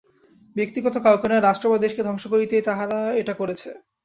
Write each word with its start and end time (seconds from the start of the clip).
ব্যক্তিগত 0.55 0.95
কাউকে 1.05 1.27
নয়, 1.27 1.43
রাষ্ট্র 1.43 1.65
বা 1.71 1.77
দেশকে 1.77 2.01
ধ্বংস 2.03 2.23
করতেই 2.31 2.65
তারা 2.67 2.99
এটা 3.21 3.33
করেছে। 3.33 3.69